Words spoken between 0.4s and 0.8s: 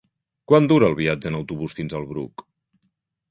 Quant